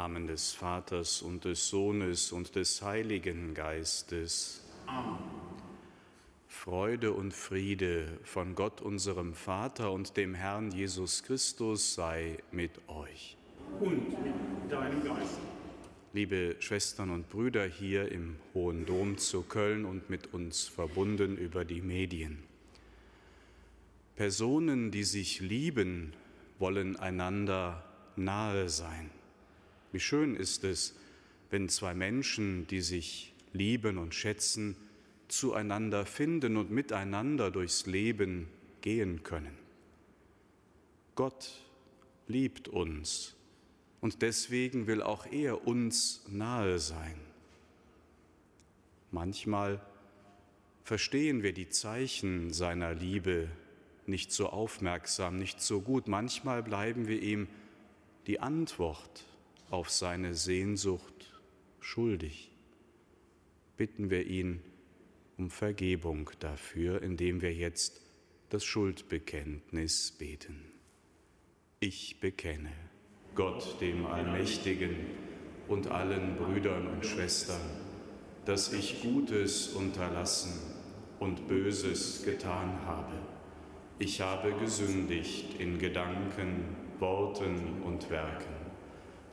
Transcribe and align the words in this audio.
Namen 0.00 0.28
des 0.28 0.52
Vaters 0.52 1.20
und 1.20 1.44
des 1.44 1.68
Sohnes 1.68 2.32
und 2.32 2.56
des 2.56 2.80
Heiligen 2.80 3.52
Geistes. 3.52 4.64
Amen. 4.86 5.18
Freude 6.48 7.12
und 7.12 7.34
Friede 7.34 8.08
von 8.24 8.54
Gott, 8.54 8.80
unserem 8.80 9.34
Vater 9.34 9.92
und 9.92 10.16
dem 10.16 10.32
Herrn 10.32 10.70
Jesus 10.70 11.22
Christus 11.22 11.94
sei 11.94 12.38
mit 12.50 12.70
euch. 12.88 13.36
Und 13.78 14.08
mit 14.24 14.72
deinem 14.72 15.04
Geist. 15.04 15.38
Liebe 16.14 16.56
Schwestern 16.60 17.10
und 17.10 17.28
Brüder 17.28 17.66
hier 17.66 18.10
im 18.10 18.36
Hohen 18.54 18.86
Dom 18.86 19.18
zu 19.18 19.42
Köln 19.42 19.84
und 19.84 20.08
mit 20.08 20.32
uns 20.32 20.66
verbunden 20.66 21.36
über 21.36 21.66
die 21.66 21.82
Medien. 21.82 22.42
Personen, 24.16 24.90
die 24.90 25.04
sich 25.04 25.40
lieben, 25.40 26.14
wollen 26.58 26.96
einander 26.96 27.84
nahe 28.16 28.70
sein. 28.70 29.10
Wie 29.92 30.00
schön 30.00 30.36
ist 30.36 30.64
es, 30.64 30.94
wenn 31.50 31.68
zwei 31.68 31.94
Menschen, 31.94 32.66
die 32.68 32.80
sich 32.80 33.32
lieben 33.52 33.98
und 33.98 34.14
schätzen, 34.14 34.76
zueinander 35.28 36.06
finden 36.06 36.56
und 36.56 36.70
miteinander 36.70 37.50
durchs 37.50 37.86
Leben 37.86 38.48
gehen 38.80 39.22
können. 39.22 39.56
Gott 41.14 41.60
liebt 42.26 42.68
uns 42.68 43.34
und 44.00 44.22
deswegen 44.22 44.86
will 44.86 45.02
auch 45.02 45.26
er 45.26 45.66
uns 45.66 46.24
nahe 46.28 46.78
sein. 46.78 47.20
Manchmal 49.10 49.80
verstehen 50.84 51.42
wir 51.42 51.52
die 51.52 51.68
Zeichen 51.68 52.52
seiner 52.52 52.94
Liebe 52.94 53.48
nicht 54.06 54.32
so 54.32 54.48
aufmerksam, 54.48 55.38
nicht 55.38 55.60
so 55.60 55.80
gut. 55.80 56.08
Manchmal 56.08 56.62
bleiben 56.62 57.06
wir 57.06 57.20
ihm 57.22 57.48
die 58.26 58.40
Antwort 58.40 59.24
auf 59.70 59.88
seine 59.88 60.34
Sehnsucht 60.34 61.32
schuldig. 61.78 62.50
Bitten 63.76 64.10
wir 64.10 64.26
ihn 64.26 64.60
um 65.38 65.48
Vergebung 65.48 66.30
dafür, 66.40 67.02
indem 67.02 67.40
wir 67.40 67.54
jetzt 67.54 68.02
das 68.50 68.64
Schuldbekenntnis 68.64 70.12
beten. 70.12 70.60
Ich 71.78 72.20
bekenne 72.20 72.72
Gott, 73.34 73.80
dem 73.80 74.06
Allmächtigen 74.06 74.96
und 75.68 75.86
allen 75.86 76.36
Brüdern 76.36 76.88
und 76.88 77.06
Schwestern, 77.06 77.60
dass 78.44 78.72
ich 78.72 79.02
Gutes 79.02 79.68
unterlassen 79.68 80.52
und 81.20 81.46
Böses 81.46 82.24
getan 82.24 82.84
habe. 82.84 83.14
Ich 84.00 84.20
habe 84.20 84.52
gesündigt 84.54 85.60
in 85.60 85.78
Gedanken, 85.78 86.64
Worten 86.98 87.82
und 87.84 88.10
Werken 88.10 88.59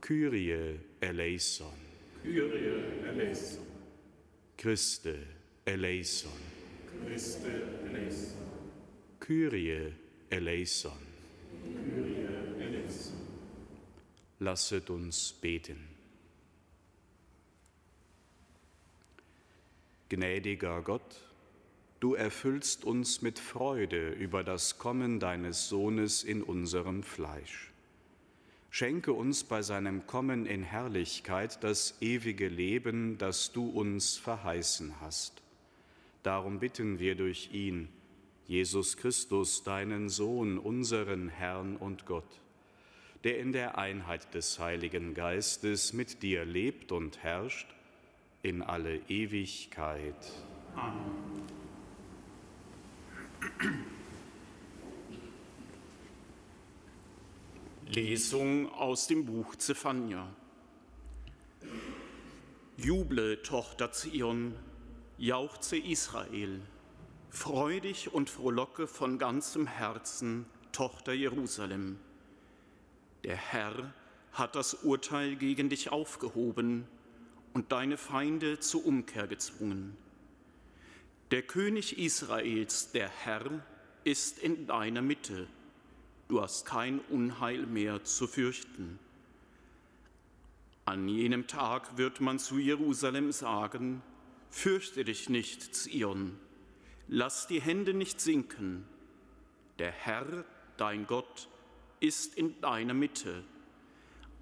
Kyrie 0.00 0.78
eleison. 1.00 1.72
Kyrie 2.22 3.08
eleison. 3.08 3.64
Christe 4.58 5.18
eleison. 5.66 6.30
Christe 7.06 7.48
eleison. 7.86 8.36
Kyrie 9.20 9.94
eleison. 10.30 10.98
Kyrie 11.62 12.26
eleison. 12.60 13.16
Lasset 14.40 14.90
uns 14.90 15.32
beten. 15.32 15.88
Gnädiger 20.10 20.82
Gott, 20.82 21.20
du 22.00 22.14
erfüllst 22.14 22.84
uns 22.84 23.22
mit 23.22 23.38
Freude 23.38 24.10
über 24.10 24.44
das 24.44 24.78
Kommen 24.78 25.18
deines 25.18 25.68
Sohnes 25.68 26.22
in 26.22 26.42
unserem 26.42 27.02
Fleisch. 27.02 27.73
Schenke 28.76 29.12
uns 29.12 29.44
bei 29.44 29.62
seinem 29.62 30.04
Kommen 30.08 30.46
in 30.46 30.64
Herrlichkeit 30.64 31.62
das 31.62 31.96
ewige 32.00 32.48
Leben, 32.48 33.18
das 33.18 33.52
du 33.52 33.68
uns 33.68 34.16
verheißen 34.16 35.00
hast. 35.00 35.44
Darum 36.24 36.58
bitten 36.58 36.98
wir 36.98 37.14
durch 37.14 37.50
ihn, 37.52 37.88
Jesus 38.48 38.96
Christus, 38.96 39.62
deinen 39.62 40.08
Sohn, 40.08 40.58
unseren 40.58 41.28
Herrn 41.28 41.76
und 41.76 42.04
Gott, 42.04 42.40
der 43.22 43.38
in 43.38 43.52
der 43.52 43.78
Einheit 43.78 44.34
des 44.34 44.58
Heiligen 44.58 45.14
Geistes 45.14 45.92
mit 45.92 46.24
dir 46.24 46.44
lebt 46.44 46.90
und 46.90 47.22
herrscht 47.22 47.68
in 48.42 48.60
alle 48.60 48.96
Ewigkeit. 49.06 50.32
Amen. 50.74 51.44
Lesung 57.86 58.72
aus 58.72 59.06
dem 59.06 59.26
Buch 59.26 59.56
Zephania. 59.56 60.26
Juble, 62.76 63.42
Tochter 63.42 63.92
Zion, 63.92 64.54
jauchze 65.18 65.76
Israel, 65.76 66.60
freu 67.28 67.80
dich 67.80 68.12
und 68.12 68.30
frohlocke 68.30 68.86
von 68.86 69.18
ganzem 69.18 69.66
Herzen, 69.66 70.46
Tochter 70.72 71.12
Jerusalem. 71.12 71.98
Der 73.22 73.36
Herr 73.36 73.92
hat 74.32 74.56
das 74.56 74.74
Urteil 74.74 75.36
gegen 75.36 75.68
dich 75.68 75.92
aufgehoben 75.92 76.88
und 77.52 77.70
deine 77.70 77.98
Feinde 77.98 78.58
zur 78.58 78.86
Umkehr 78.86 79.26
gezwungen. 79.26 79.96
Der 81.30 81.42
König 81.42 81.98
Israels, 81.98 82.92
der 82.92 83.08
Herr, 83.08 83.62
ist 84.04 84.38
in 84.38 84.66
deiner 84.66 85.02
Mitte 85.02 85.46
du 86.28 86.40
hast 86.40 86.66
kein 86.66 87.00
Unheil 87.10 87.66
mehr 87.66 88.04
zu 88.04 88.26
fürchten. 88.26 88.98
An 90.86 91.08
jenem 91.08 91.46
Tag 91.46 91.96
wird 91.96 92.20
man 92.20 92.38
zu 92.38 92.58
Jerusalem 92.58 93.32
sagen, 93.32 94.02
fürchte 94.50 95.04
dich 95.04 95.28
nicht, 95.28 95.74
Zion, 95.74 96.38
lass 97.08 97.46
die 97.46 97.60
Hände 97.60 97.94
nicht 97.94 98.20
sinken, 98.20 98.84
der 99.78 99.90
Herr, 99.90 100.44
dein 100.76 101.06
Gott, 101.06 101.48
ist 102.00 102.34
in 102.34 102.60
deiner 102.60 102.94
Mitte, 102.94 103.44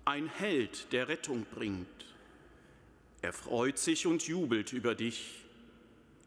ein 0.05 0.27
Held, 0.27 0.93
der 0.93 1.09
Rettung 1.09 1.47
bringt. 1.55 1.87
Er 3.21 3.33
freut 3.33 3.79
sich 3.79 4.07
und 4.07 4.27
jubelt 4.27 4.73
über 4.73 4.97
dich, 4.97 5.45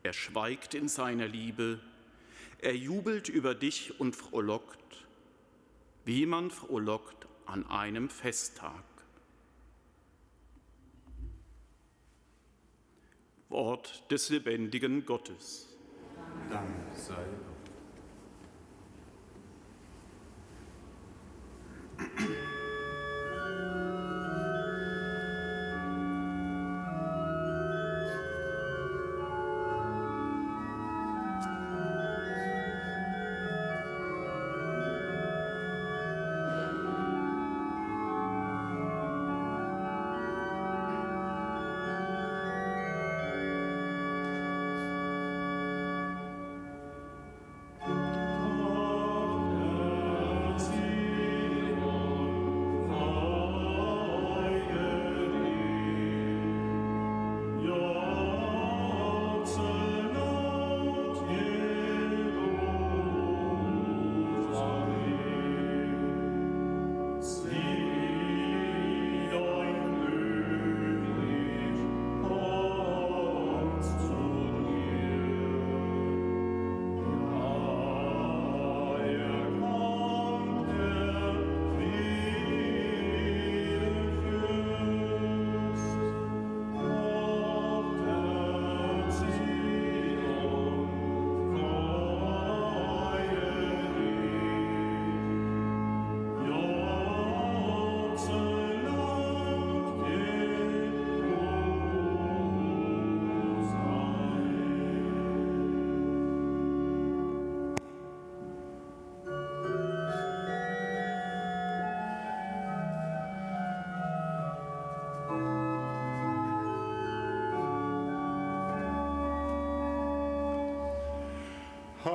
er 0.04 0.14
schweigt 0.14 0.76
in 0.76 0.88
seiner 0.88 1.28
Liebe, 1.28 1.80
er 2.60 2.76
jubelt 2.76 3.28
über 3.28 3.54
dich 3.54 4.00
und 4.00 4.16
frohlockt 4.16 5.05
wie 6.06 6.26
man 6.26 6.52
frohlockt 6.52 7.28
an 7.46 7.68
einem 7.70 8.10
Festtag. 8.10 8.84
Wort 13.50 14.10
des 14.12 14.30
lebendigen 14.30 15.06
Gottes. 15.06 15.68
Dank 16.50 16.96
sei 16.96 17.26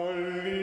Hallelujah. 0.00 0.60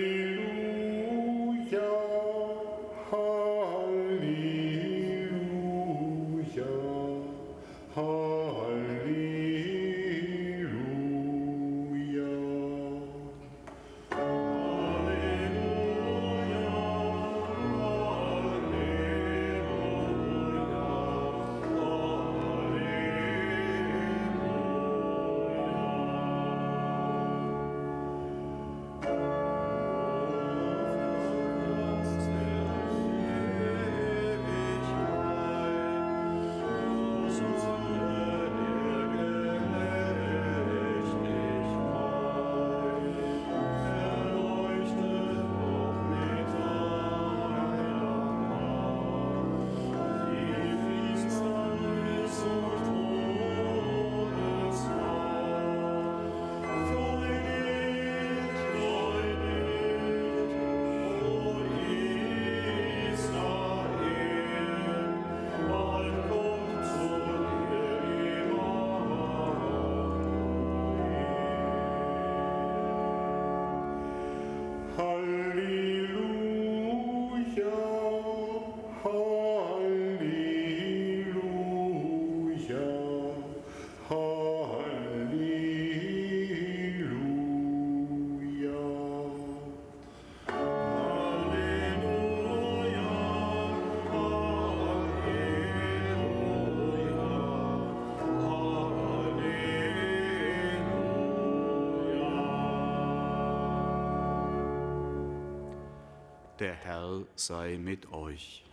Der 106.60 106.74
Herr 106.74 107.24
sei 107.36 107.78
mit 107.78 108.12
euch. 108.12 108.66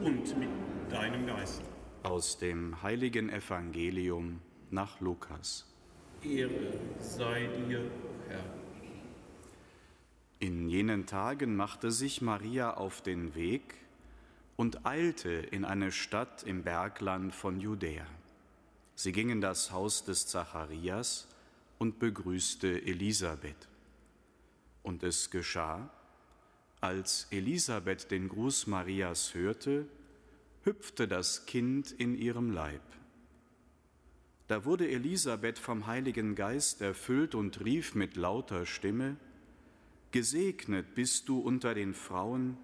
Und 0.00 0.38
mit 0.38 0.48
deinem 0.88 1.26
Geist. 1.26 1.60
Aus 2.04 2.38
dem 2.38 2.80
heiligen 2.82 3.30
Evangelium 3.30 4.40
nach 4.70 5.00
Lukas. 5.00 5.66
Ehre 6.22 6.72
sei 7.00 7.48
dir, 7.48 7.82
Herr. 8.28 8.44
In 10.38 10.68
jenen 10.68 11.06
Tagen 11.06 11.56
machte 11.56 11.90
sich 11.90 12.22
Maria 12.22 12.74
auf 12.74 13.00
den 13.00 13.34
Weg 13.34 13.74
und 14.54 14.86
eilte 14.86 15.30
in 15.30 15.64
eine 15.64 15.90
Stadt 15.90 16.44
im 16.44 16.62
Bergland 16.62 17.34
von 17.34 17.58
Judäa. 17.58 18.06
Sie 18.94 19.10
ging 19.10 19.30
in 19.30 19.40
das 19.40 19.72
Haus 19.72 20.04
des 20.04 20.28
Zacharias 20.28 21.26
und 21.80 21.98
begrüßte 21.98 22.82
Elisabeth. 22.82 23.68
Und 24.84 25.02
es 25.02 25.30
geschah, 25.30 25.90
als 26.82 27.28
Elisabeth 27.30 28.10
den 28.10 28.28
Gruß 28.28 28.66
Marias 28.66 29.34
hörte, 29.34 29.86
hüpfte 30.64 31.06
das 31.06 31.46
Kind 31.46 31.92
in 31.92 32.14
ihrem 32.14 32.50
Leib. 32.50 32.82
Da 34.48 34.64
wurde 34.64 34.90
Elisabeth 34.90 35.58
vom 35.58 35.86
Heiligen 35.86 36.34
Geist 36.34 36.80
erfüllt 36.80 37.34
und 37.36 37.64
rief 37.64 37.94
mit 37.94 38.16
lauter 38.16 38.66
Stimme, 38.66 39.16
Gesegnet 40.10 40.94
bist 40.94 41.28
du 41.28 41.38
unter 41.38 41.72
den 41.72 41.94
Frauen 41.94 42.58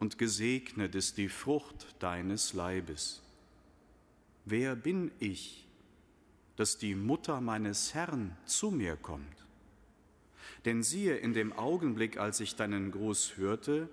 und 0.00 0.18
gesegnet 0.18 0.94
ist 0.94 1.16
die 1.16 1.30
Frucht 1.30 1.96
deines 2.00 2.52
Leibes. 2.52 3.22
Wer 4.44 4.76
bin 4.76 5.10
ich, 5.18 5.66
dass 6.56 6.76
die 6.76 6.94
Mutter 6.94 7.40
meines 7.40 7.94
Herrn 7.94 8.36
zu 8.44 8.70
mir 8.70 8.96
kommt? 8.96 9.43
Denn 10.64 10.82
siehe, 10.82 11.16
in 11.16 11.32
dem 11.32 11.52
Augenblick, 11.52 12.18
als 12.18 12.40
ich 12.40 12.56
deinen 12.56 12.90
Gruß 12.90 13.36
hörte, 13.36 13.88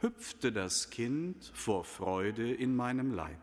hüpfte 0.00 0.52
das 0.52 0.90
Kind 0.90 1.50
vor 1.54 1.84
Freude 1.84 2.52
in 2.52 2.74
meinem 2.74 3.12
Leib. 3.12 3.38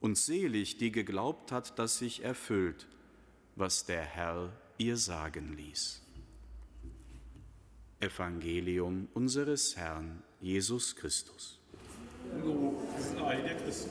Und 0.00 0.18
selig, 0.18 0.76
die 0.76 0.92
geglaubt 0.92 1.52
hat, 1.52 1.78
dass 1.78 1.98
sich 1.98 2.22
erfüllt, 2.22 2.86
was 3.56 3.86
der 3.86 4.02
Herr 4.02 4.52
ihr 4.78 4.96
sagen 4.96 5.56
ließ. 5.56 6.02
Evangelium 8.00 9.08
unseres 9.14 9.76
Herrn 9.76 10.22
Jesus 10.40 10.94
Christus. 10.94 11.58
Lob 12.44 12.82
sei 13.00 13.40
der 13.40 13.56
Christus. 13.56 13.90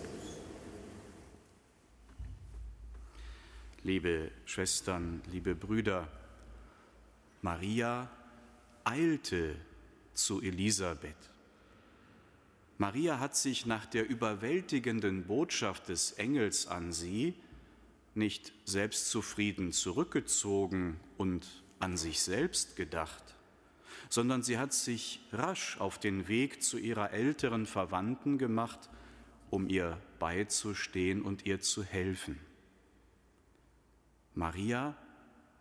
Liebe 3.81 4.31
Schwestern, 4.45 5.21
liebe 5.31 5.55
Brüder, 5.55 6.07
Maria 7.45 8.09
eilte 8.85 9.55
zu 10.15 10.41
Elisabeth. 10.41 11.29
Maria 12.79 13.19
hat 13.19 13.35
sich 13.35 13.67
nach 13.67 13.85
der 13.85 14.09
überwältigenden 14.09 15.27
Botschaft 15.27 15.89
des 15.89 16.13
Engels 16.13 16.65
an 16.65 16.91
sie 16.91 17.35
nicht 18.15 18.51
selbstzufrieden 18.65 19.73
zurückgezogen 19.73 20.99
und 21.19 21.63
an 21.77 21.97
sich 21.97 22.19
selbst 22.21 22.75
gedacht, 22.77 23.35
sondern 24.09 24.41
sie 24.41 24.57
hat 24.57 24.73
sich 24.73 25.19
rasch 25.31 25.79
auf 25.79 25.99
den 25.99 26.27
Weg 26.27 26.63
zu 26.63 26.79
ihrer 26.79 27.11
älteren 27.11 27.67
Verwandten 27.67 28.39
gemacht, 28.39 28.89
um 29.51 29.69
ihr 29.69 30.01
beizustehen 30.17 31.21
und 31.21 31.45
ihr 31.45 31.59
zu 31.59 31.83
helfen. 31.83 32.39
Maria 34.33 34.97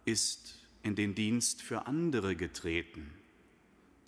ist 0.06 0.63
in 0.84 0.94
den 0.94 1.14
Dienst 1.14 1.62
für 1.62 1.86
andere 1.86 2.36
getreten. 2.36 3.10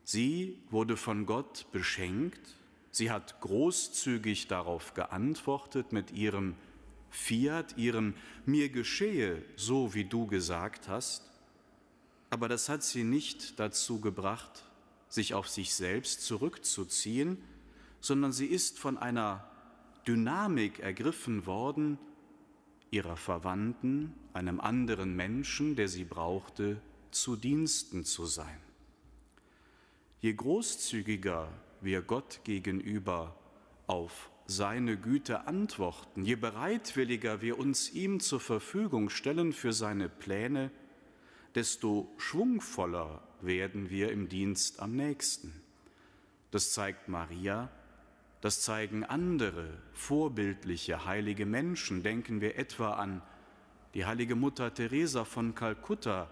Sie 0.05 0.59
wurde 0.71 0.97
von 0.97 1.27
Gott 1.27 1.67
beschenkt, 1.73 2.55
sie 2.93 3.11
hat 3.11 3.41
großzügig 3.41 4.47
darauf 4.47 4.95
geantwortet 4.95 5.93
mit 5.93 6.13
ihrem 6.13 6.55
Fiat, 7.11 7.77
ihrem 7.77 8.15
Mir 8.45 8.69
geschehe, 8.69 9.43
so 9.57 9.95
wie 9.95 10.05
du 10.05 10.27
gesagt 10.27 10.87
hast, 10.87 11.29
aber 12.31 12.49
das 12.49 12.69
hat 12.69 12.83
sie 12.83 13.05
nicht 13.05 13.59
dazu 13.59 14.01
gebracht, 14.01 14.65
sich 15.09 15.35
auf 15.35 15.49
sich 15.49 15.75
selbst 15.75 16.23
zurückzuziehen, 16.23 17.39
sondern 18.01 18.33
sie 18.33 18.47
ist 18.47 18.79
von 18.79 18.99
einer 18.99 19.49
Dynamik 20.07 20.81
ergriffen 20.81 21.47
worden, 21.47 21.99
ihrer 22.91 23.17
Verwandten, 23.17 24.15
einem 24.33 24.61
anderen 24.61 25.15
Menschen, 25.17 25.77
der 25.77 25.89
sie 25.89 26.05
brauchte, 26.05 26.81
zu 27.11 27.37
Diensten 27.37 28.05
zu 28.05 28.27
sein. 28.27 28.61
Je 30.21 30.33
großzügiger 30.33 31.49
wir 31.81 32.03
Gott 32.03 32.41
gegenüber 32.45 33.37
auf 33.87 34.31
seine 34.47 34.97
Güte 34.97 35.47
antworten, 35.47 36.25
je 36.25 36.37
bereitwilliger 36.37 37.43
wir 37.43 37.59
uns 37.59 37.93
ihm 37.93 38.21
zur 38.21 38.41
Verfügung 38.41 39.11
stellen 39.11 39.53
für 39.53 39.73
seine 39.73 40.09
Pläne, 40.09 40.71
desto 41.55 42.13
schwungvoller 42.17 43.23
werden 43.41 43.91
wir 43.91 44.13
im 44.13 44.29
Dienst 44.29 44.81
am 44.81 44.95
nächsten. 44.95 45.53
Das 46.51 46.73
zeigt 46.73 47.09
Maria, 47.09 47.71
das 48.47 48.61
zeigen 48.61 49.03
andere 49.03 49.67
vorbildliche 49.93 51.05
heilige 51.05 51.45
Menschen. 51.45 52.05
Denken 52.05 52.41
wir 52.41 52.57
etwa 52.57 52.93
an 52.93 53.21
die 53.93 54.07
heilige 54.07 54.37
Mutter 54.37 54.73
Teresa 54.73 55.25
von 55.25 55.57
Kalkutta, 55.57 56.31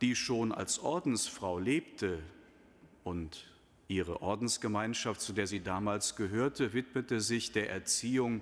die 0.00 0.14
schon 0.14 0.52
als 0.52 0.78
Ordensfrau 0.78 1.58
lebte 1.58 2.20
und 3.02 3.50
ihre 3.88 4.22
Ordensgemeinschaft, 4.22 5.20
zu 5.20 5.32
der 5.32 5.48
sie 5.48 5.58
damals 5.58 6.14
gehörte, 6.14 6.74
widmete 6.74 7.20
sich 7.20 7.50
der 7.50 7.70
Erziehung 7.70 8.40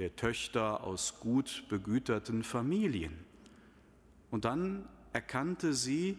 der 0.00 0.16
Töchter 0.16 0.82
aus 0.82 1.20
gut 1.20 1.66
begüterten 1.68 2.42
Familien. 2.42 3.16
Und 4.32 4.44
dann 4.44 4.84
erkannte 5.12 5.74
sie, 5.74 6.18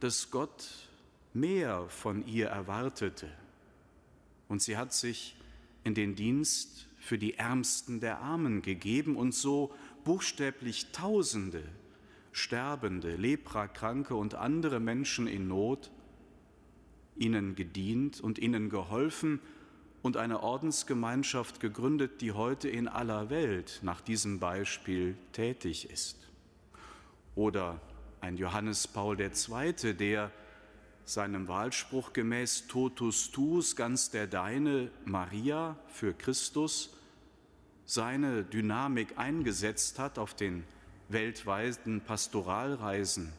dass 0.00 0.30
Gott 0.30 0.88
mehr 1.34 1.86
von 1.90 2.26
ihr 2.26 2.46
erwartete. 2.46 3.28
Und 4.48 4.62
sie 4.62 4.76
hat 4.76 4.92
sich 4.92 5.36
in 5.84 5.94
den 5.94 6.14
Dienst 6.14 6.88
für 6.98 7.18
die 7.18 7.34
Ärmsten 7.34 8.00
der 8.00 8.20
Armen 8.20 8.62
gegeben 8.62 9.16
und 9.16 9.34
so 9.34 9.74
buchstäblich 10.04 10.92
Tausende 10.92 11.64
Sterbende, 12.34 13.14
Leprakranke 13.14 14.16
und 14.16 14.34
andere 14.34 14.80
Menschen 14.80 15.28
in 15.28 15.46
Not, 15.46 15.92
ihnen 17.14 17.54
gedient 17.54 18.20
und 18.20 18.40
ihnen 18.40 18.70
geholfen 18.70 19.38
und 20.02 20.16
eine 20.16 20.42
Ordensgemeinschaft 20.42 21.60
gegründet, 21.60 22.20
die 22.20 22.32
heute 22.32 22.68
in 22.68 22.88
aller 22.88 23.30
Welt 23.30 23.78
nach 23.82 24.00
diesem 24.00 24.40
Beispiel 24.40 25.16
tätig 25.30 25.88
ist. 25.88 26.28
Oder 27.36 27.80
ein 28.20 28.36
Johannes 28.36 28.88
Paul 28.88 29.16
II., 29.20 29.94
der 29.94 30.32
seinem 31.04 31.48
Wahlspruch 31.48 32.12
gemäß 32.12 32.66
Totus 32.66 33.30
tuus, 33.30 33.76
ganz 33.76 34.10
der 34.10 34.26
Deine, 34.26 34.90
Maria 35.04 35.76
für 35.88 36.14
Christus, 36.14 36.96
seine 37.84 38.44
Dynamik 38.44 39.18
eingesetzt 39.18 39.98
hat 39.98 40.18
auf 40.18 40.34
den 40.34 40.64
weltweiten 41.08 42.00
Pastoralreisen. 42.00 43.32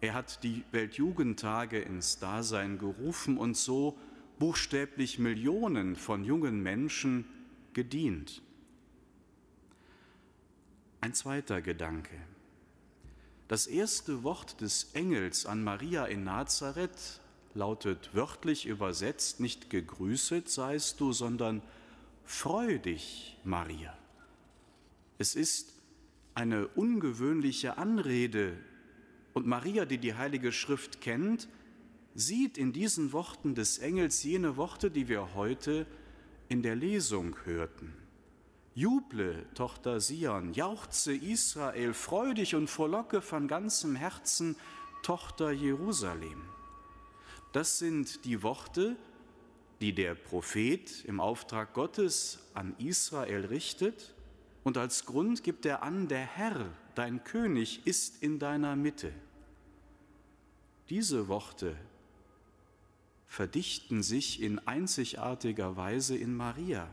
Er 0.00 0.14
hat 0.14 0.42
die 0.42 0.64
Weltjugendtage 0.72 1.78
ins 1.80 2.18
Dasein 2.18 2.78
gerufen 2.78 3.36
und 3.38 3.56
so 3.56 3.98
buchstäblich 4.38 5.18
Millionen 5.18 5.96
von 5.96 6.24
jungen 6.24 6.62
Menschen 6.62 7.24
gedient. 7.72 8.42
Ein 11.00 11.12
zweiter 11.12 11.60
Gedanke. 11.60 12.16
Das 13.48 13.66
erste 13.66 14.22
Wort 14.22 14.60
des 14.62 14.90
Engels 14.94 15.44
an 15.44 15.62
Maria 15.62 16.06
in 16.06 16.24
Nazareth 16.24 17.20
lautet 17.54 18.14
wörtlich 18.14 18.66
übersetzt 18.66 19.38
nicht 19.38 19.68
gegrüßet 19.70 20.48
seist 20.48 21.00
du, 21.00 21.12
sondern 21.12 21.62
freu 22.24 22.78
dich, 22.78 23.36
Maria. 23.44 23.96
Es 25.18 25.34
ist 25.34 25.74
eine 26.34 26.66
ungewöhnliche 26.68 27.78
Anrede. 27.78 28.56
Und 29.34 29.46
Maria, 29.46 29.84
die 29.84 29.98
die 29.98 30.14
Heilige 30.14 30.50
Schrift 30.50 31.00
kennt, 31.00 31.48
sieht 32.14 32.58
in 32.58 32.72
diesen 32.72 33.12
Worten 33.12 33.54
des 33.54 33.78
Engels 33.78 34.22
jene 34.22 34.56
Worte, 34.56 34.90
die 34.90 35.08
wir 35.08 35.34
heute 35.34 35.86
in 36.48 36.62
der 36.62 36.76
Lesung 36.76 37.36
hörten. 37.44 37.92
Juble, 38.74 39.46
Tochter 39.54 40.00
Sion, 40.00 40.52
jauchze 40.52 41.14
Israel, 41.14 41.94
freu 41.94 42.34
dich 42.34 42.56
und 42.56 42.68
frohlocke 42.68 43.22
von 43.22 43.46
ganzem 43.46 43.94
Herzen, 43.94 44.56
Tochter 45.04 45.52
Jerusalem. 45.52 46.42
Das 47.52 47.78
sind 47.78 48.24
die 48.24 48.42
Worte, 48.42 48.96
die 49.80 49.94
der 49.94 50.16
Prophet 50.16 51.04
im 51.04 51.20
Auftrag 51.20 51.72
Gottes 51.72 52.40
an 52.52 52.74
Israel 52.78 53.44
richtet 53.46 54.12
und 54.64 54.76
als 54.76 55.04
Grund 55.04 55.44
gibt 55.44 55.66
er 55.66 55.82
an, 55.84 56.08
der 56.08 56.24
Herr, 56.24 56.66
dein 56.96 57.22
König, 57.22 57.86
ist 57.86 58.22
in 58.22 58.38
deiner 58.38 58.74
Mitte. 58.74 59.12
Diese 60.88 61.28
Worte 61.28 61.76
verdichten 63.28 64.02
sich 64.02 64.42
in 64.42 64.58
einzigartiger 64.66 65.76
Weise 65.76 66.16
in 66.16 66.34
Maria. 66.34 66.88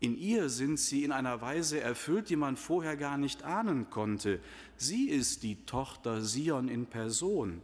In 0.00 0.16
ihr 0.16 0.48
sind 0.48 0.78
sie 0.78 1.02
in 1.02 1.12
einer 1.12 1.40
Weise 1.40 1.80
erfüllt, 1.80 2.30
die 2.30 2.36
man 2.36 2.56
vorher 2.56 2.96
gar 2.96 3.18
nicht 3.18 3.42
ahnen 3.42 3.90
konnte. 3.90 4.40
Sie 4.76 5.08
ist 5.08 5.42
die 5.42 5.56
Tochter 5.66 6.22
Sion 6.22 6.68
in 6.68 6.86
Person. 6.86 7.60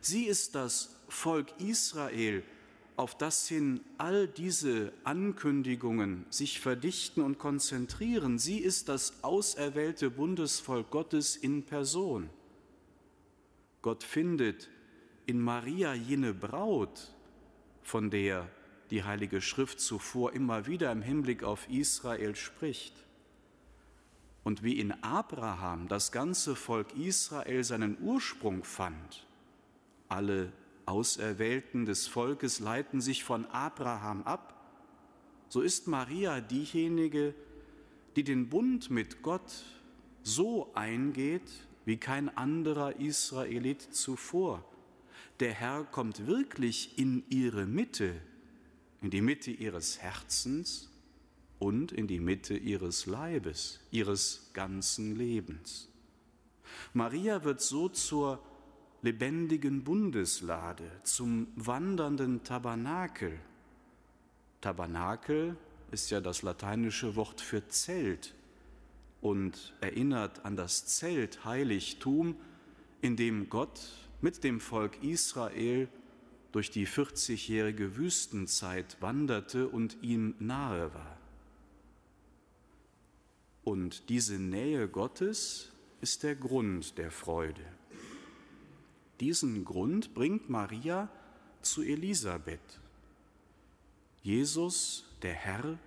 Sie 0.00 0.24
ist 0.24 0.54
das 0.54 0.96
Volk 1.08 1.60
Israel, 1.60 2.42
auf 2.96 3.16
das 3.16 3.46
hin 3.46 3.80
all 3.98 4.26
diese 4.26 4.92
Ankündigungen 5.04 6.24
sich 6.30 6.60
verdichten 6.60 7.22
und 7.22 7.38
konzentrieren. 7.38 8.38
Sie 8.38 8.58
ist 8.58 8.88
das 8.88 9.22
auserwählte 9.22 10.10
Bundesvolk 10.10 10.90
Gottes 10.90 11.36
in 11.36 11.62
Person. 11.62 12.30
Gott 13.82 14.02
findet 14.02 14.70
in 15.26 15.40
Maria 15.40 15.92
jene 15.92 16.32
Braut, 16.32 17.12
von 17.82 18.10
der 18.10 18.48
die 18.90 19.04
Heilige 19.04 19.40
Schrift 19.40 19.80
zuvor 19.80 20.32
immer 20.32 20.66
wieder 20.66 20.92
im 20.92 21.02
Hinblick 21.02 21.42
auf 21.42 21.68
Israel 21.68 22.36
spricht. 22.36 22.94
Und 24.44 24.62
wie 24.62 24.78
in 24.78 24.92
Abraham 25.02 25.88
das 25.88 26.12
ganze 26.12 26.54
Volk 26.54 26.96
Israel 26.96 27.64
seinen 27.64 27.98
Ursprung 28.00 28.62
fand, 28.62 29.26
alle 30.08 30.52
Auserwählten 30.86 31.84
des 31.84 32.06
Volkes 32.06 32.60
leiten 32.60 33.00
sich 33.00 33.24
von 33.24 33.44
Abraham 33.46 34.22
ab, 34.22 34.52
so 35.48 35.60
ist 35.60 35.88
Maria 35.88 36.40
diejenige, 36.40 37.34
die 38.14 38.24
den 38.24 38.48
Bund 38.48 38.90
mit 38.90 39.22
Gott 39.22 39.64
so 40.22 40.72
eingeht 40.74 41.66
wie 41.84 41.96
kein 41.96 42.36
anderer 42.36 42.98
Israelit 43.00 43.82
zuvor. 43.82 44.64
Der 45.40 45.52
Herr 45.52 45.84
kommt 45.84 46.26
wirklich 46.26 46.98
in 46.98 47.24
ihre 47.28 47.66
Mitte, 47.66 48.14
in 49.02 49.10
die 49.10 49.20
Mitte 49.20 49.50
ihres 49.50 49.98
Herzens 49.98 50.90
und 51.58 51.92
in 51.92 52.06
die 52.06 52.20
Mitte 52.20 52.56
ihres 52.56 53.06
Leibes, 53.06 53.80
ihres 53.90 54.50
ganzen 54.52 55.16
Lebens. 55.16 55.88
Maria 56.92 57.44
wird 57.44 57.60
so 57.60 57.88
zur 57.88 58.42
lebendigen 59.02 59.84
Bundeslade, 59.84 60.90
zum 61.04 61.48
wandernden 61.54 62.42
Tabernakel. 62.42 63.38
Tabernakel 64.60 65.56
ist 65.92 66.10
ja 66.10 66.20
das 66.20 66.42
lateinische 66.42 67.14
Wort 67.16 67.40
für 67.40 67.68
Zelt 67.68 68.34
und 69.20 69.74
erinnert 69.80 70.44
an 70.44 70.56
das 70.56 70.86
Zelt 70.86 71.44
Heiligtum, 71.44 72.36
in 73.00 73.16
dem 73.16 73.48
Gott 73.48 73.80
mit 74.20 74.42
dem 74.42 74.60
Volk 74.60 75.02
Israel 75.02 75.88
durch 76.56 76.70
die 76.70 76.86
40-jährige 76.86 77.98
Wüstenzeit 77.98 78.96
wanderte 79.02 79.68
und 79.68 79.98
ihm 80.00 80.34
nahe 80.38 80.94
war. 80.94 81.18
Und 83.62 84.08
diese 84.08 84.38
Nähe 84.38 84.88
Gottes 84.88 85.70
ist 86.00 86.22
der 86.22 86.34
Grund 86.34 86.96
der 86.96 87.10
Freude. 87.10 87.60
Diesen 89.20 89.66
Grund 89.66 90.14
bringt 90.14 90.48
Maria 90.48 91.10
zu 91.60 91.82
Elisabeth. 91.82 92.80
Jesus, 94.22 95.04
der 95.20 95.34
Herr, 95.34 95.78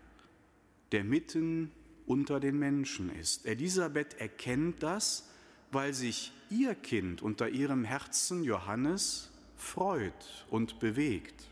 der 0.91 1.03
mitten 1.03 1.71
unter 2.05 2.39
den 2.39 2.59
Menschen 2.59 3.09
ist. 3.15 3.47
Elisabeth 3.47 4.21
erkennt 4.21 4.83
das, 4.83 5.31
weil 5.71 5.95
sich 5.95 6.31
ihr 6.51 6.75
Kind 6.75 7.23
unter 7.23 7.49
ihrem 7.49 7.85
Herzen 7.85 8.43
Johannes 8.43 9.28
freut 9.62 10.46
und 10.50 10.80
bewegt. 10.80 11.50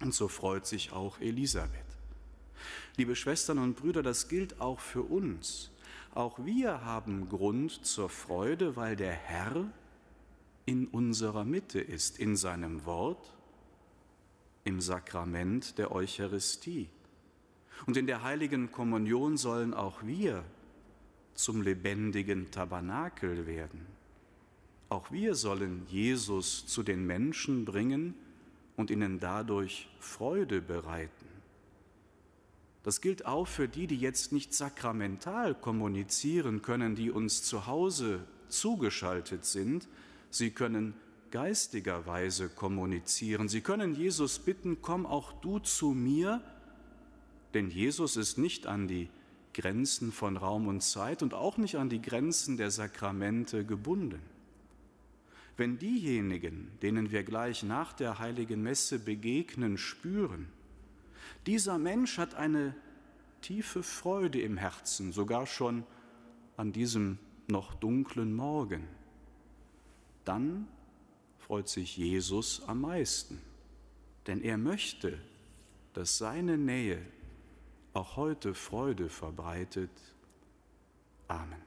Und 0.00 0.14
so 0.14 0.28
freut 0.28 0.66
sich 0.66 0.92
auch 0.92 1.20
Elisabeth. 1.20 1.84
Liebe 2.96 3.16
Schwestern 3.16 3.58
und 3.58 3.76
Brüder, 3.76 4.02
das 4.02 4.28
gilt 4.28 4.60
auch 4.60 4.80
für 4.80 5.02
uns. 5.02 5.70
Auch 6.14 6.38
wir 6.44 6.84
haben 6.84 7.28
Grund 7.28 7.84
zur 7.84 8.08
Freude, 8.08 8.76
weil 8.76 8.96
der 8.96 9.12
Herr 9.12 9.70
in 10.64 10.86
unserer 10.88 11.44
Mitte 11.44 11.80
ist, 11.80 12.18
in 12.18 12.36
seinem 12.36 12.84
Wort, 12.86 13.34
im 14.64 14.80
Sakrament 14.80 15.78
der 15.78 15.92
Eucharistie. 15.92 16.88
Und 17.86 17.96
in 17.96 18.06
der 18.06 18.22
heiligen 18.22 18.72
Kommunion 18.72 19.36
sollen 19.36 19.74
auch 19.74 20.02
wir 20.02 20.44
zum 21.34 21.62
lebendigen 21.62 22.50
Tabernakel 22.50 23.46
werden. 23.46 23.95
Auch 24.88 25.10
wir 25.10 25.34
sollen 25.34 25.84
Jesus 25.88 26.66
zu 26.66 26.82
den 26.82 27.06
Menschen 27.06 27.64
bringen 27.64 28.14
und 28.76 28.90
ihnen 28.90 29.18
dadurch 29.18 29.88
Freude 29.98 30.60
bereiten. 30.60 31.26
Das 32.82 33.00
gilt 33.00 33.26
auch 33.26 33.48
für 33.48 33.66
die, 33.66 33.88
die 33.88 33.98
jetzt 33.98 34.32
nicht 34.32 34.54
sakramental 34.54 35.54
kommunizieren 35.54 36.62
können, 36.62 36.94
die 36.94 37.10
uns 37.10 37.42
zu 37.42 37.66
Hause 37.66 38.24
zugeschaltet 38.48 39.44
sind, 39.44 39.88
Sie 40.30 40.50
können 40.50 40.94
geistigerweise 41.30 42.48
kommunizieren. 42.48 43.48
Sie 43.48 43.62
können 43.62 43.94
Jesus 43.94 44.38
bitten, 44.38 44.82
komm 44.82 45.06
auch 45.06 45.32
du 45.40 45.58
zu 45.58 45.92
mir, 45.92 46.42
denn 47.54 47.70
Jesus 47.70 48.16
ist 48.16 48.36
nicht 48.36 48.66
an 48.66 48.86
die 48.86 49.08
Grenzen 49.54 50.12
von 50.12 50.36
Raum 50.36 50.68
und 50.68 50.82
Zeit 50.82 51.22
und 51.22 51.32
auch 51.32 51.56
nicht 51.56 51.76
an 51.76 51.88
die 51.88 52.02
Grenzen 52.02 52.56
der 52.56 52.70
Sakramente 52.70 53.64
gebunden. 53.64 54.20
Wenn 55.56 55.78
diejenigen, 55.78 56.70
denen 56.82 57.10
wir 57.10 57.22
gleich 57.24 57.62
nach 57.62 57.92
der 57.92 58.18
heiligen 58.18 58.62
Messe 58.62 58.98
begegnen, 58.98 59.78
spüren, 59.78 60.48
dieser 61.46 61.78
Mensch 61.78 62.18
hat 62.18 62.34
eine 62.34 62.74
tiefe 63.40 63.82
Freude 63.82 64.40
im 64.40 64.56
Herzen, 64.56 65.12
sogar 65.12 65.46
schon 65.46 65.84
an 66.56 66.72
diesem 66.72 67.18
noch 67.48 67.74
dunklen 67.74 68.34
Morgen, 68.34 68.86
dann 70.24 70.66
freut 71.38 71.68
sich 71.68 71.96
Jesus 71.96 72.62
am 72.66 72.80
meisten, 72.80 73.40
denn 74.26 74.42
er 74.42 74.58
möchte, 74.58 75.18
dass 75.94 76.18
seine 76.18 76.58
Nähe 76.58 77.00
auch 77.94 78.16
heute 78.16 78.52
Freude 78.52 79.08
verbreitet. 79.08 79.90
Amen. 81.28 81.65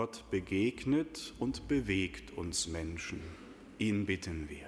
Gott 0.00 0.24
begegnet 0.30 1.34
und 1.38 1.68
bewegt 1.68 2.34
uns 2.38 2.68
Menschen. 2.68 3.20
Ihn 3.76 4.06
bitten 4.06 4.48
wir. 4.48 4.66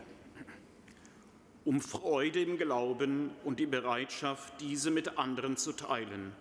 Um 1.65 1.81
Freude 1.81 2.43
im 2.43 2.59
Glauben 2.59 3.31
und 3.43 3.59
die 3.59 3.65
Bereitschaft, 3.65 4.61
diese 4.61 4.91
mit 4.91 5.17
anderen 5.17 5.57
zu 5.57 5.73
teilen. 5.73 6.33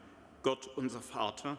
Gott, 0.44 0.70
unser 0.76 1.00
Vater. 1.00 1.58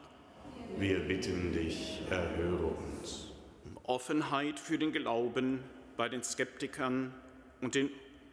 Wir 0.76 0.98
bitten 0.98 1.54
dich, 1.54 2.02
erhöre 2.10 2.66
uns. 2.66 3.30
Um 3.64 3.78
Offenheit 3.84 4.60
für 4.60 4.76
den 4.76 4.92
Glauben 4.92 5.60
bei 5.96 6.10
den 6.10 6.22
Skeptikern 6.22 7.14
und 7.62 7.74
den 7.74 7.88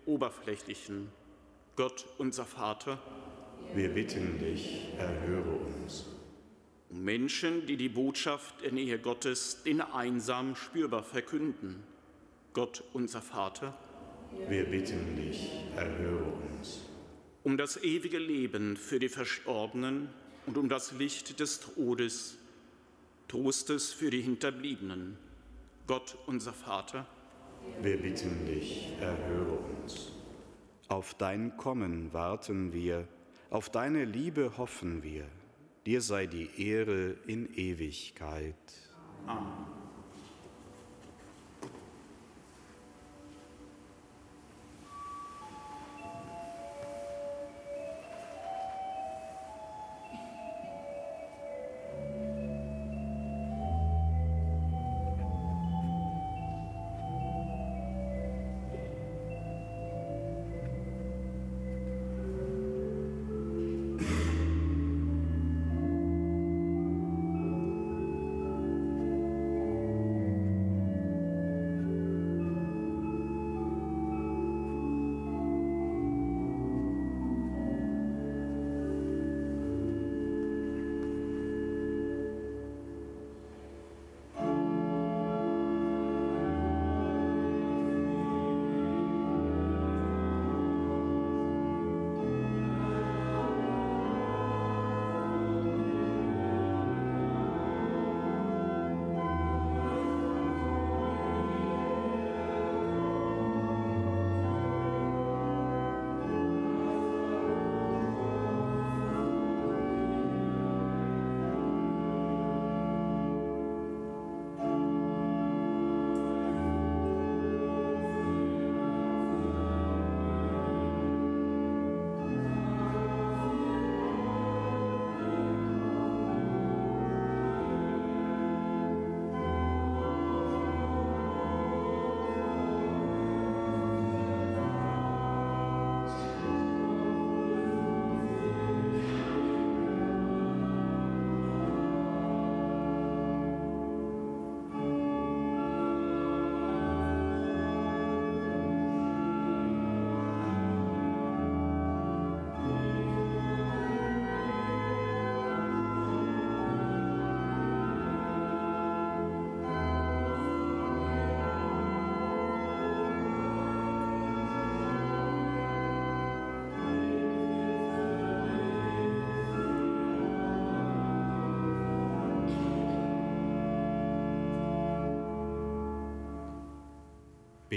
Oberflächlichen. 0.07 1.07
Gott, 1.77 2.05
unser 2.17 2.43
Vater. 2.43 2.99
Wir 3.73 3.93
bitten 3.93 4.39
dich, 4.39 4.89
erhöre 4.97 5.51
uns 5.51 6.18
um 6.89 7.03
Menschen, 7.03 7.65
die 7.65 7.77
die 7.77 7.89
Botschaft 7.89 8.61
der 8.63 8.71
Nähe 8.71 8.99
Gottes 8.99 9.63
den 9.63 9.81
Einsamen 9.81 10.55
spürbar 10.55 11.03
verkünden. 11.03 11.83
Gott, 12.53 12.83
unser 12.93 13.21
Vater, 13.21 13.77
wir 14.47 14.65
bitten 14.65 15.15
dich, 15.15 15.49
erhöre 15.75 16.31
uns. 16.51 16.81
Um 17.43 17.57
das 17.57 17.77
ewige 17.77 18.17
Leben 18.17 18.75
für 18.75 18.99
die 18.99 19.09
Verstorbenen 19.09 20.09
und 20.45 20.57
um 20.57 20.69
das 20.69 20.91
Licht 20.93 21.39
des 21.39 21.61
Todes, 21.61 22.37
Trostes 23.27 23.93
für 23.93 24.09
die 24.09 24.21
Hinterbliebenen. 24.21 25.17
Gott, 25.85 26.17
unser 26.25 26.53
Vater, 26.53 27.05
wir 27.81 27.97
bitten 27.97 28.45
dich, 28.45 28.87
erhöre 28.99 29.59
uns. 29.81 30.11
Auf 30.87 31.13
dein 31.13 31.55
Kommen 31.55 32.11
warten 32.13 32.73
wir, 32.73 33.07
auf 33.51 33.69
deine 33.69 34.05
Liebe 34.05 34.57
hoffen 34.57 35.03
wir. 35.03 35.25
Dir 35.89 36.01
sei 36.01 36.27
die 36.27 36.47
Ehre 36.69 37.15
in 37.25 37.51
Ewigkeit. 37.55 38.53
Amen. 39.25 39.88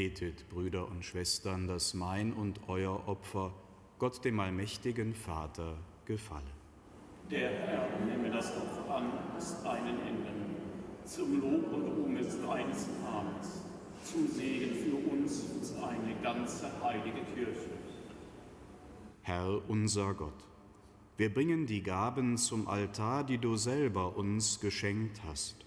Betet, 0.02 0.48
Brüder 0.48 0.88
und 0.88 1.04
Schwestern, 1.04 1.68
dass 1.68 1.94
mein 1.94 2.32
und 2.32 2.58
euer 2.66 3.06
Opfer 3.06 3.54
Gott 4.00 4.24
dem 4.24 4.40
allmächtigen 4.40 5.14
Vater 5.14 5.78
gefalle. 6.06 6.52
Der 7.30 7.48
Herr 7.48 7.88
nehme 8.04 8.28
das 8.28 8.52
Opfer 8.56 8.96
an 8.96 9.12
aus 9.36 9.62
deinen 9.62 9.98
Händen, 9.98 10.56
zum 11.04 11.40
Lob 11.40 11.72
und 11.72 11.86
Ruhm 11.86 12.16
deines 12.16 12.88
Namens, 13.00 13.62
zum 14.02 14.26
Segen 14.26 14.74
für 14.74 15.12
uns 15.12 15.44
und 15.54 15.64
seine 15.64 16.16
ganze 16.20 16.66
heilige 16.82 17.20
Kirche. 17.36 17.70
Herr 19.20 19.62
unser 19.68 20.14
Gott, 20.14 20.48
wir 21.16 21.32
bringen 21.32 21.66
die 21.66 21.84
Gaben 21.84 22.38
zum 22.38 22.66
Altar, 22.66 23.22
die 23.22 23.38
du 23.38 23.54
selber 23.54 24.16
uns 24.16 24.58
geschenkt 24.58 25.20
hast. 25.24 25.64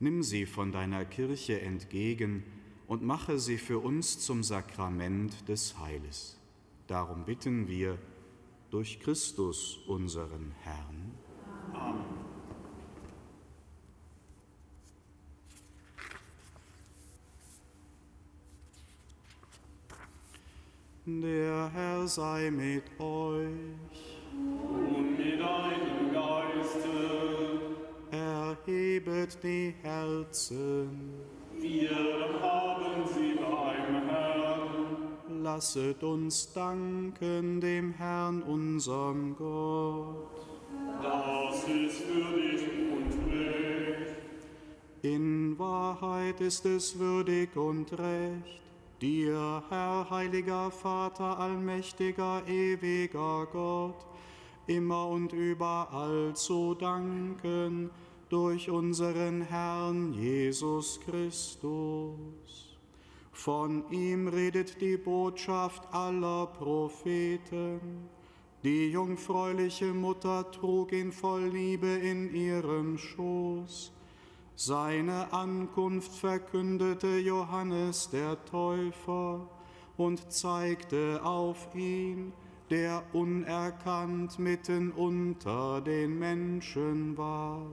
Nimm 0.00 0.22
sie 0.22 0.46
von 0.46 0.72
deiner 0.72 1.04
Kirche 1.04 1.60
entgegen, 1.60 2.44
und 2.86 3.02
mache 3.02 3.38
sie 3.38 3.58
für 3.58 3.78
uns 3.78 4.18
zum 4.20 4.42
Sakrament 4.42 5.48
des 5.48 5.78
Heiles. 5.78 6.38
Darum 6.86 7.24
bitten 7.24 7.68
wir 7.68 7.98
durch 8.70 9.00
Christus 9.00 9.78
unseren 9.86 10.52
Herrn. 10.62 11.12
Amen. 11.72 12.32
Der 21.04 21.68
Herr 21.72 22.06
sei 22.06 22.48
mit 22.52 22.84
euch. 23.00 24.20
Und 24.32 25.18
mit 25.18 25.40
deinem 25.40 26.12
Geiste. 26.12 27.60
Erhebet 28.12 29.36
die 29.42 29.74
Herzen. 29.82 31.12
Wir 31.62 31.90
haben 32.42 33.06
sie 33.14 33.34
beim 33.36 34.08
Herrn. 34.08 35.44
Lasset 35.44 36.02
uns 36.02 36.52
danken 36.52 37.60
dem 37.60 37.92
Herrn, 37.92 38.42
unserem 38.42 39.36
Gott. 39.36 40.16
Das 41.00 41.62
ist 41.68 41.98
für 41.98 42.36
dich 42.36 42.64
und 42.90 43.32
recht. 43.32 44.16
In 45.02 45.56
Wahrheit 45.56 46.40
ist 46.40 46.66
es 46.66 46.98
würdig 46.98 47.56
und 47.56 47.92
recht, 47.92 48.60
dir, 49.00 49.62
Herr, 49.68 50.10
heiliger 50.10 50.68
Vater, 50.72 51.38
allmächtiger, 51.38 52.42
ewiger 52.48 53.46
Gott, 53.52 54.04
immer 54.66 55.06
und 55.06 55.32
überall 55.32 56.32
zu 56.34 56.74
danken 56.74 57.90
durch 58.32 58.70
unseren 58.70 59.42
Herrn 59.42 60.14
Jesus 60.14 60.98
Christus. 61.04 62.78
Von 63.30 63.84
ihm 63.90 64.26
redet 64.26 64.80
die 64.80 64.96
Botschaft 64.96 65.82
aller 65.92 66.46
Propheten. 66.46 68.08
Die 68.64 68.90
jungfräuliche 68.90 69.92
Mutter 69.92 70.50
trug 70.50 70.92
ihn 70.92 71.12
voll 71.12 71.42
Liebe 71.42 71.88
in 71.88 72.34
ihrem 72.34 72.96
Schoß. 72.96 73.92
Seine 74.56 75.30
Ankunft 75.34 76.12
verkündete 76.12 77.18
Johannes 77.18 78.08
der 78.08 78.42
Täufer 78.46 79.46
und 79.98 80.32
zeigte 80.32 81.20
auf 81.22 81.68
ihn, 81.74 82.32
der 82.70 83.02
unerkannt 83.12 84.38
mitten 84.38 84.90
unter 84.90 85.82
den 85.82 86.18
Menschen 86.18 87.18
war. 87.18 87.66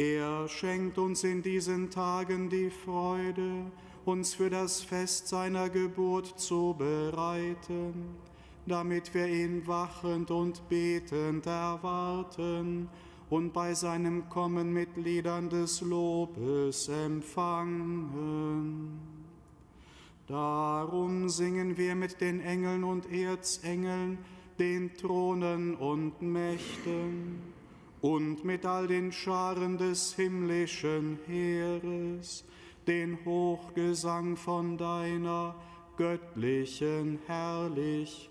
Er 0.00 0.48
schenkt 0.48 0.96
uns 0.96 1.24
in 1.24 1.42
diesen 1.42 1.90
Tagen 1.90 2.48
die 2.48 2.70
Freude, 2.70 3.66
uns 4.06 4.32
für 4.32 4.48
das 4.48 4.80
Fest 4.80 5.28
seiner 5.28 5.68
Geburt 5.68 6.40
zu 6.40 6.74
bereiten, 6.78 8.16
damit 8.64 9.12
wir 9.12 9.28
ihn 9.28 9.66
wachend 9.66 10.30
und 10.30 10.66
betend 10.70 11.44
erwarten 11.44 12.88
und 13.28 13.52
bei 13.52 13.74
seinem 13.74 14.26
Kommen 14.30 14.72
mit 14.72 14.96
Liedern 14.96 15.50
des 15.50 15.82
Lobes 15.82 16.88
empfangen. 16.88 18.22
Darum 20.26 21.28
singen 21.28 21.76
wir 21.76 21.94
mit 21.94 22.22
den 22.22 22.40
Engeln 22.40 22.84
und 22.84 23.12
Erzengeln, 23.12 24.16
den 24.58 24.94
Thronen 24.94 25.74
und 25.74 26.22
Mächten 26.22 27.49
und 28.00 28.44
mit 28.44 28.64
all 28.64 28.86
den 28.86 29.12
Scharen 29.12 29.76
des 29.78 30.14
himmlischen 30.14 31.18
Heeres 31.26 32.44
den 32.86 33.18
Hochgesang 33.24 34.36
von 34.36 34.78
deiner 34.78 35.54
göttlichen 35.96 37.18
Herrlichkeit. 37.26 38.30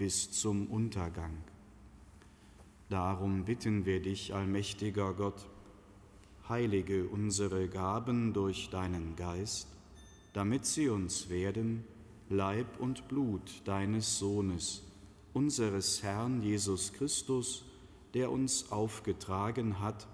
bis 0.00 0.30
zum 0.30 0.66
Untergang. 0.68 1.36
Darum 2.88 3.44
bitten 3.44 3.84
wir 3.84 4.00
dich, 4.00 4.32
allmächtiger 4.32 5.12
Gott, 5.12 5.46
heilige 6.48 7.04
unsere 7.04 7.68
Gaben 7.68 8.32
durch 8.32 8.70
deinen 8.70 9.14
Geist, 9.14 9.68
damit 10.32 10.64
sie 10.64 10.88
uns 10.88 11.28
werden 11.28 11.84
Leib 12.30 12.80
und 12.80 13.08
Blut 13.08 13.60
deines 13.66 14.18
Sohnes, 14.18 14.82
unseres 15.34 16.02
Herrn 16.02 16.42
Jesus 16.42 16.94
Christus, 16.94 17.66
der 18.14 18.32
uns 18.32 18.72
aufgetragen 18.72 19.80
hat, 19.80 20.08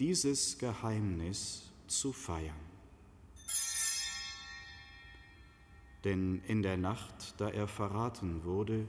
dieses 0.00 0.58
Geheimnis 0.58 1.70
zu 1.86 2.12
feiern. 2.12 2.56
Denn 6.02 6.42
in 6.48 6.64
der 6.64 6.78
Nacht, 6.78 7.34
da 7.38 7.48
er 7.48 7.68
verraten 7.68 8.42
wurde, 8.42 8.88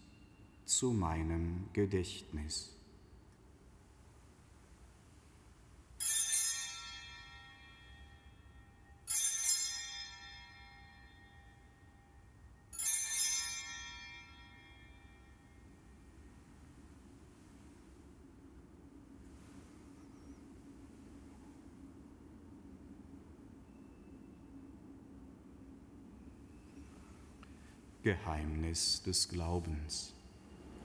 zu 0.71 0.91
meinem 0.93 1.65
Gedächtnis. 1.73 2.73
Geheimnis 28.03 29.03
des 29.03 29.29
Glaubens. 29.29 30.13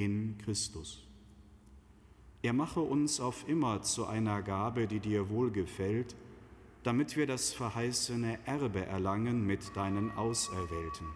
in 0.00 0.36
Christus. 0.38 1.06
Er 2.42 2.52
mache 2.52 2.80
uns 2.80 3.20
auf 3.20 3.48
immer 3.48 3.82
zu 3.82 4.06
einer 4.06 4.42
Gabe, 4.42 4.86
die 4.86 5.00
dir 5.00 5.28
wohlgefällt, 5.28 6.16
damit 6.82 7.16
wir 7.16 7.26
das 7.26 7.52
verheißene 7.52 8.38
Erbe 8.46 8.86
erlangen 8.86 9.46
mit 9.46 9.76
deinen 9.76 10.10
Auserwählten 10.12 11.06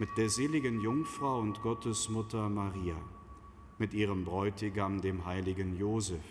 mit 0.00 0.16
der 0.16 0.28
seligen 0.28 0.80
Jungfrau 0.80 1.40
und 1.40 1.60
Gottesmutter 1.60 2.48
Maria, 2.48 2.94
mit 3.78 3.94
ihrem 3.94 4.24
Bräutigam, 4.24 5.00
dem 5.00 5.26
heiligen 5.26 5.76
Josef, 5.76 6.22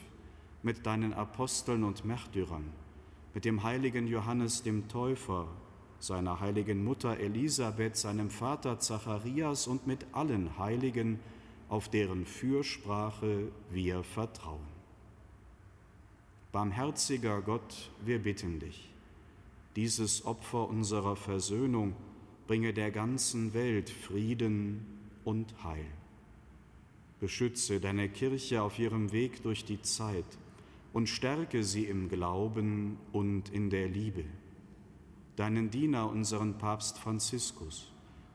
mit 0.64 0.86
deinen 0.86 1.14
Aposteln 1.14 1.84
und 1.84 2.06
Märtyrern, 2.06 2.72
mit 3.34 3.44
dem 3.44 3.64
heiligen 3.64 4.08
Johannes 4.08 4.64
dem 4.64 4.88
Täufer, 4.88 5.48
seiner 6.00 6.40
heiligen 6.40 6.82
Mutter 6.82 7.18
Elisabeth, 7.18 7.98
seinem 7.98 8.30
Vater 8.30 8.80
Zacharias 8.80 9.68
und 9.68 9.86
mit 9.86 10.06
allen 10.14 10.58
Heiligen, 10.58 11.20
auf 11.70 11.90
deren 11.90 12.26
Fürsprache 12.26 13.52
wir 13.72 14.04
vertrauen. 14.04 14.78
Barmherziger 16.52 17.42
Gott, 17.42 17.92
wir 18.06 18.20
bitten 18.20 18.60
dich, 18.60 18.90
dieses 19.76 20.26
Opfer 20.26 20.68
unserer 20.70 21.16
Versöhnung, 21.16 21.94
bringe 22.48 22.74
der 22.74 22.92
ganzen 22.92 23.54
Welt 23.54 23.90
Frieden 23.90 24.86
und 25.26 25.54
Heil. 25.64 25.86
Beschütze 27.20 27.80
deine 27.80 28.10
Kirche 28.10 28.62
auf 28.62 28.80
ihrem 28.80 29.12
Weg 29.12 29.44
durch 29.44 29.66
die 29.66 29.82
Zeit 29.82 30.26
und 30.94 31.10
stärke 31.10 31.64
sie 31.64 31.86
im 31.86 32.10
Glauben 32.10 32.98
und 33.12 33.50
in 33.50 33.70
der 33.70 33.90
Liebe. 33.90 34.24
Deinen 35.36 35.70
Diener, 35.70 36.10
unseren 36.10 36.58
Papst 36.58 36.98
Franziskus, 36.98 37.92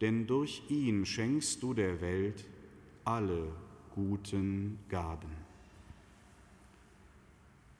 denn 0.00 0.26
durch 0.26 0.62
ihn 0.68 1.04
schenkst 1.04 1.62
du 1.62 1.74
der 1.74 2.00
Welt 2.00 2.44
alle 3.04 3.48
guten 3.94 4.78
Gaben. 4.88 5.30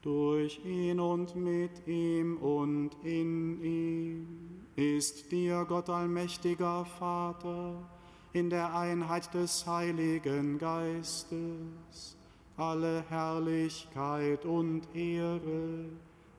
Durch 0.01 0.59
ihn 0.65 0.99
und 0.99 1.35
mit 1.35 1.87
ihm 1.87 2.37
und 2.37 2.91
in 3.03 3.63
ihm 3.63 4.27
ist 4.75 5.31
dir 5.31 5.65
Gott 5.67 5.89
allmächtiger 5.89 6.85
Vater 6.85 7.87
in 8.33 8.49
der 8.49 8.75
Einheit 8.75 9.33
des 9.33 9.67
Heiligen 9.67 10.57
Geistes 10.57 12.17
alle 12.61 13.03
Herrlichkeit 13.09 14.45
und 14.45 14.83
Ehre, 14.93 15.85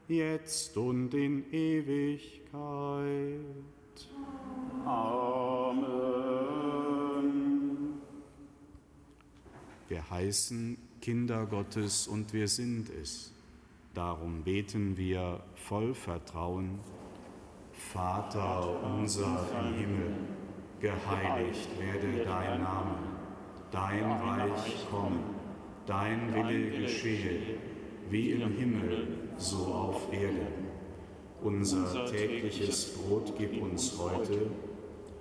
jetzt 0.08 0.76
und 0.76 1.12
in 1.14 1.50
Ewigkeit. 1.52 2.52
Amen. 4.84 5.41
Wir 9.88 10.08
heißen 10.11 10.78
Kinder 11.00 11.46
Gottes 11.46 12.08
und 12.08 12.32
wir 12.32 12.48
sind 12.48 12.88
es. 12.90 13.32
Darum 13.92 14.42
beten 14.42 14.96
wir 14.96 15.40
voll 15.54 15.94
Vertrauen. 15.94 16.78
Vater 17.72 18.82
unser 18.85 19.46
im 19.61 19.74
Himmel, 19.74 20.14
geheiligt 20.80 21.68
werde 21.78 22.24
dein 22.24 22.62
Name, 22.62 22.96
dein 23.70 24.11
Reich 24.12 24.87
komme, 24.90 25.20
dein 25.87 26.35
Wille 26.35 26.70
geschehe, 26.70 27.58
wie 28.08 28.30
im 28.30 28.56
Himmel, 28.56 29.18
so 29.37 29.56
auf 29.56 30.12
Erden. 30.12 30.68
Unser 31.42 32.06
tägliches 32.06 32.94
Brot 32.94 33.35
gib 33.37 33.61
uns 33.61 33.98
heute 33.98 34.50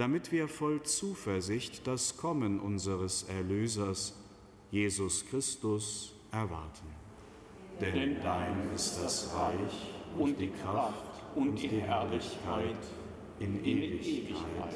damit 0.00 0.32
wir 0.32 0.48
voll 0.48 0.82
Zuversicht 0.82 1.86
das 1.86 2.16
Kommen 2.16 2.58
unseres 2.58 3.24
Erlösers, 3.24 4.16
Jesus 4.70 5.26
Christus, 5.26 6.14
erwarten. 6.32 6.86
Denn 7.78 8.16
dein 8.22 8.72
ist 8.74 8.96
das 8.96 9.30
Reich 9.34 9.90
und 10.18 10.40
die 10.40 10.48
Kraft 10.48 11.04
und 11.34 11.54
die 11.60 11.82
Herrlichkeit 11.82 12.78
in 13.40 13.62
Ewigkeit. 13.62 14.74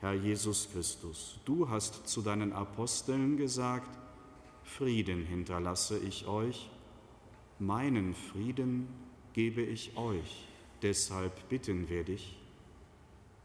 Herr 0.00 0.14
Jesus 0.14 0.70
Christus, 0.72 1.40
du 1.44 1.68
hast 1.68 2.08
zu 2.08 2.22
deinen 2.22 2.54
Aposteln 2.54 3.36
gesagt, 3.36 3.98
Frieden 4.62 5.26
hinterlasse 5.26 5.98
ich 5.98 6.26
euch, 6.26 6.70
meinen 7.58 8.14
Frieden 8.14 8.88
gebe 9.34 9.60
ich 9.60 9.94
euch. 9.98 10.46
Deshalb 10.80 11.50
bitten 11.50 11.90
wir 11.90 12.04
dich, 12.04 12.39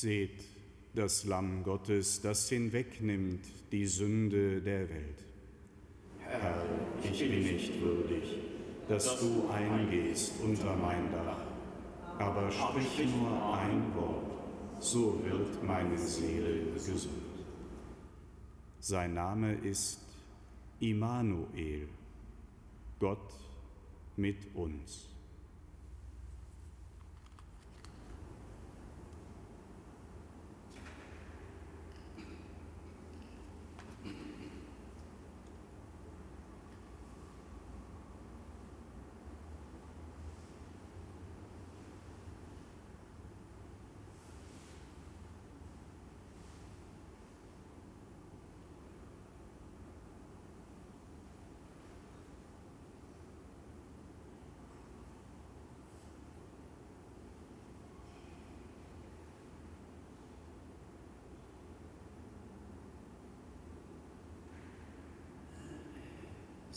Seht 0.00 0.40
das 0.94 1.26
Lamm 1.26 1.62
Gottes, 1.62 2.22
das 2.22 2.48
hinwegnimmt 2.48 3.44
die 3.70 3.84
Sünde 3.86 4.62
der 4.62 4.88
Welt. 4.88 5.26
Herr, 6.20 6.64
ich 7.04 7.18
bin 7.18 7.42
nicht 7.42 7.78
würdig, 7.82 8.22
dass 8.88 9.20
du 9.20 9.46
eingehst 9.50 10.40
unter 10.42 10.74
mein 10.74 11.12
Dach, 11.12 11.42
aber 12.18 12.50
sprich 12.50 13.10
nur 13.14 13.54
ein 13.58 13.94
Wort, 13.94 14.82
so 14.82 15.22
wird 15.22 15.62
meine 15.62 15.98
Seele 15.98 16.72
gesund. 16.72 17.12
Sein 18.78 19.12
Name 19.12 19.52
ist 19.52 20.00
Immanuel, 20.80 21.88
Gott 22.98 23.34
mit 24.16 24.38
uns. 24.54 25.10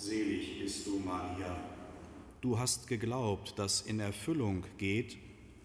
Selig 0.03 0.52
bist 0.63 0.87
du, 0.87 0.97
Maria. 0.99 1.57
Du 2.39 2.57
hast 2.57 2.87
geglaubt, 2.87 3.59
dass 3.59 3.81
in 3.81 3.99
Erfüllung 3.99 4.63
geht, 4.77 5.17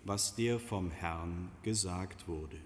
was 0.05 0.35
dir 0.35 0.59
vom 0.59 0.91
Herrn 0.91 1.53
gesagt 1.63 2.27
wurde. 2.27 2.57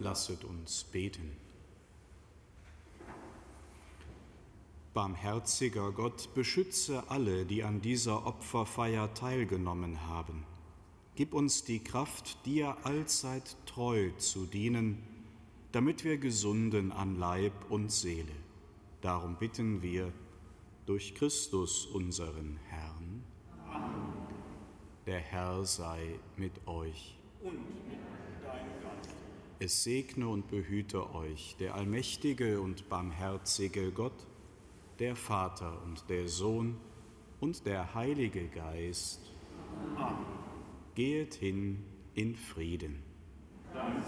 Lasset 0.00 0.44
uns 0.44 0.84
beten. 0.84 1.30
Barmherziger 4.94 5.92
Gott, 5.92 6.34
beschütze 6.34 7.08
alle, 7.08 7.44
die 7.44 7.62
an 7.62 7.80
dieser 7.80 8.26
Opferfeier 8.26 9.14
teilgenommen 9.14 10.08
haben. 10.08 10.44
Gib 11.14 11.34
uns 11.34 11.64
die 11.64 11.78
Kraft, 11.78 12.44
dir 12.46 12.76
allzeit 12.82 13.56
treu 13.66 14.10
zu 14.16 14.46
dienen, 14.46 14.98
damit 15.70 16.02
wir 16.02 16.16
gesunden 16.16 16.92
an 16.92 17.16
Leib 17.16 17.52
und 17.68 17.92
Seele. 17.92 18.32
Darum 19.02 19.36
bitten 19.36 19.82
wir 19.82 20.12
durch 20.86 21.14
Christus 21.14 21.86
unseren 21.86 22.58
Herrn. 22.68 23.22
Amen. 23.68 24.12
Der 25.06 25.20
Herr 25.20 25.64
sei 25.64 26.18
mit 26.36 26.66
euch. 26.66 27.16
Und 27.42 27.52
mit. 27.86 27.89
Es 29.62 29.84
segne 29.84 30.26
und 30.26 30.48
behüte 30.48 31.14
euch 31.14 31.54
der 31.60 31.74
allmächtige 31.74 32.62
und 32.62 32.88
barmherzige 32.88 33.92
Gott, 33.92 34.26
der 34.98 35.14
Vater 35.14 35.82
und 35.84 36.08
der 36.08 36.28
Sohn 36.28 36.78
und 37.40 37.66
der 37.66 37.94
Heilige 37.94 38.48
Geist. 38.48 39.20
Amen. 39.98 40.16
Gehet 40.94 41.34
hin 41.34 41.84
in 42.14 42.36
Frieden. 42.36 43.02
Dank 43.74 44.02